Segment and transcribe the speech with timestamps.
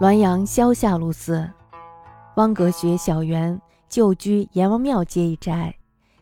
[0.00, 1.48] 滦阳萧下路寺，
[2.34, 5.72] 汪阁学小园旧居阎王庙街一宅，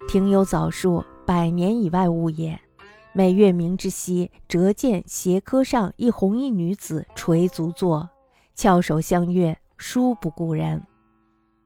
[0.06, 2.60] 庭有枣树，百年以外物也。
[3.14, 8.10] 每月明之夕，折见斜柯上一红衣女子垂足坐，
[8.54, 10.82] 翘首相悦，殊不顾人。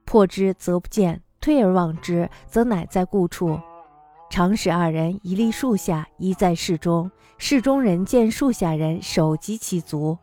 [0.05, 3.59] 破之则不见，退而望之，则乃在故处。
[4.29, 7.11] 常使二人一立树下，一在室中。
[7.37, 10.17] 室中人见树下人手及其足。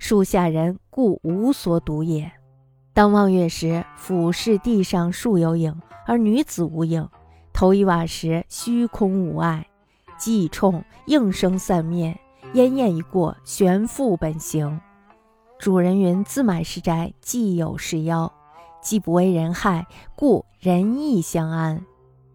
[0.00, 2.32] 树下人故无所睹也。
[2.94, 7.06] 当望月时，俯视地上树有影，而女子无影。
[7.52, 9.66] 头一瓦时，虚空无碍。
[10.16, 12.18] 既冲，应声散灭。
[12.54, 14.80] 烟焰一过，旋复本形。
[15.58, 18.32] 主人云：自买是宅，既有是妖，
[18.80, 19.86] 既不为人害，
[20.16, 21.84] 故人亦相安。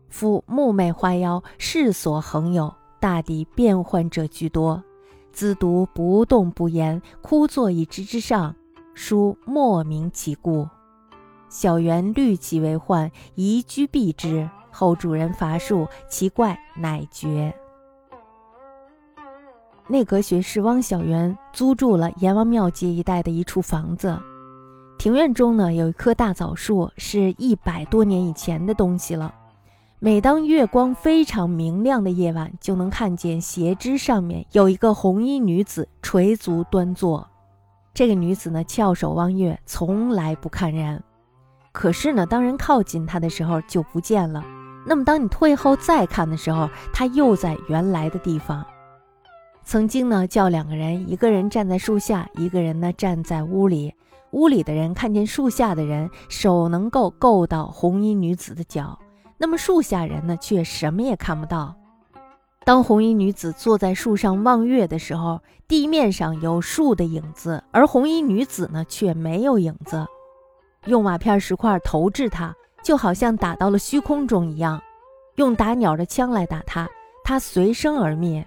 [0.10, 4.84] 夫木魅花妖，世所恒有，大抵变幻者居多。
[5.36, 8.56] 兹独不动不言，枯坐一枝之上，
[8.94, 10.66] 殊莫名其故。
[11.50, 14.50] 小园虑其为患，移居避之。
[14.72, 17.54] 后主人伐树，其怪乃绝。
[19.88, 24.18] 内阁学士汪小园租住了阎王庙街一带的一处房子，
[24.98, 29.34] 庭院中呢有一棵大枣树，是一百多年以前的东西了。
[30.00, 37.26] 每当月光非常明亮的夜晚，就能看见斜枝上面有一个红衣女子垂足端坐。
[37.94, 41.02] 这个女子呢，翘首望月，从来不看人。
[41.72, 44.44] 可是呢，当人靠近她的时候，就不见了。
[44.86, 48.66] 那么，当你退后再看的时候，她又在原来的地方。
[49.64, 53.94] 曾经呢，叫两个人，一个人站在树下，一个人呢站在屋里。
[54.32, 59.00] 屋里的人看见树下的人手能够够到红衣女子的脚。
[59.38, 61.76] 那么树下人呢，却什么也看不到。
[62.64, 70.06] 当红衣女子坐在树上望月的时候，地面上有树的影子，而红衣女子呢，却没有影子。
[70.86, 74.80] 用瓦片石块投掷她，就好像打到了虚空中一样；
[75.36, 76.90] 用打鸟的枪来打她，
[77.24, 78.46] 她随声而灭。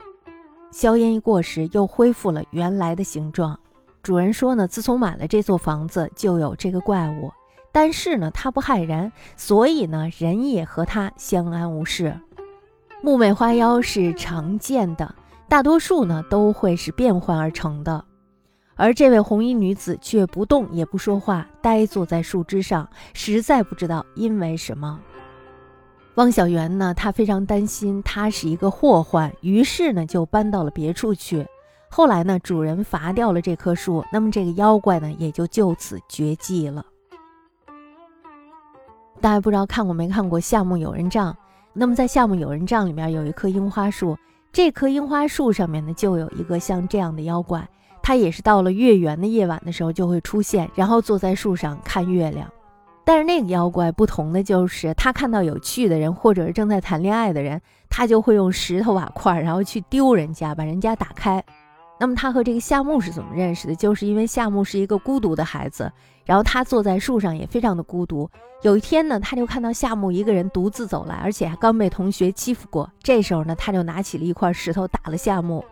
[0.72, 3.58] 硝烟一过时，又恢复了原来的形状。
[4.02, 7.30] 主人说呢，自从买了这座房子，就有这个怪物。
[7.72, 12.18] 但是呢，它不害人，所以呢，人也和它相安无事。
[13.02, 15.14] 木美花妖是常见的，
[15.48, 18.04] 大多数呢都会是变换而成的。
[18.74, 25.00] 而这位红衣女子却不动也不说话，呆坐在树枝上，实在不知道因为什么。
[26.14, 31.46] 汪小媛呢，她非常担心她是一个祸患，于是呢就搬到了别处去。
[31.88, 36.84] 后来呢，主人伐掉了这棵树，那么这个妖怪呢也就就此绝迹了。
[39.20, 41.36] 大家不知道看过没看过夏目友人帐？
[41.72, 44.16] 那么在夏目友人帐里面有一棵樱花树，
[44.52, 47.68] 这棵樱花树上面呢就有一个像这样的妖怪，
[48.02, 52.48] 它也是到了月圆的夜晚的时候就会出现，然后坐在树上看月亮。
[53.04, 61.42] 但是那个妖怪不同的就是，他看到有趣的人或者是正在谈恋爱的人，他就会用石头瓦块然后去丢人家，把人家打开。
[62.00, 63.74] 那么他和这个夏目是怎么认识的？
[63.74, 65.90] 就是因为夏目是一个孤独的孩子，
[66.24, 68.30] 然后他坐在树上也非常的孤独。
[68.62, 72.88] 有一天呢，他就看到夏目一个人独自走来，而且还刚被同学欺负过。
[73.02, 75.64] 这时候呢，他就拿起了一块石头打了夏目。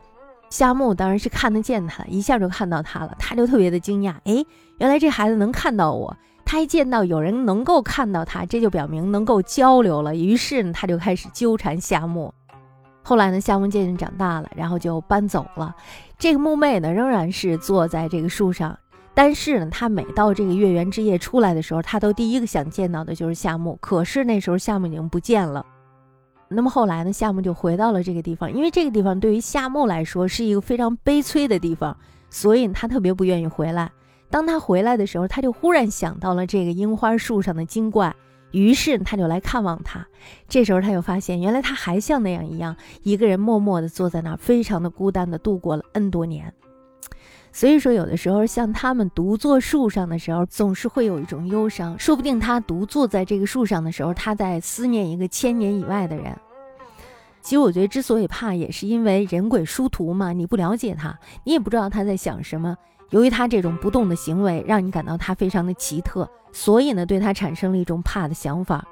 [0.50, 4.14] 夏目当然是看得见他，一下就看到他了，他就特别的惊讶。
[4.24, 4.44] 哎，
[4.78, 6.16] 原来这孩子能看到我。
[6.44, 10.14] 他一见到有人能够看到他，这就表明能够交流了。
[10.14, 12.32] 于是呢，他就开始纠缠夏目。
[13.06, 15.72] 后来呢，夏目渐渐长大了，然后就搬走了。
[16.18, 18.76] 这个木妹呢，仍然是坐在这个树上，
[19.14, 23.78] 但是呢，她每到这个月圆之夜出来的时候，她都第一个想见到的就是夏目。
[23.80, 25.64] 可是那时候夏目已经不见了。
[26.48, 31.96] 那么后来呢，夏目就回到了这个地方，因为这个地方对于夏目来说是一个非常悲催的地方，
[32.28, 33.88] 所以他特别不愿意回来。
[34.28, 38.12] 当他回来的时候，他就忽然想到了这个樱花树上的精怪。
[38.56, 40.06] 于是他就来看望他，
[40.48, 46.54] 这时候他又发现，原来他还像那样一样，一个人默默地坐在那儿，非常的孤单地度过了 N 多年。
[47.52, 51.98] 所以说，有的时候像他们独坐树上的时候，总是会有一种忧伤。
[51.98, 56.34] 说不定他独坐在这个树上的时候，他在思念一个千年以外的人。
[57.42, 62.76] 其实我觉得，之所以怕，也是因为人鬼殊途嘛，你不了解他，你也不知道他在想什么。
[63.10, 68.84] 由于他这种不动的行为，让你感到他非常的奇特，所以呢，对他产生了一种怕的想法。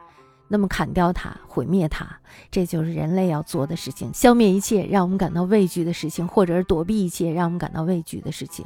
[0.47, 2.07] 那么砍掉他，毁灭他，
[2.51, 8.65] 这就是人类要做的事情，消灭一切让我们感到畏惧的事情，或者是躲避一切让我们感到畏惧的事情。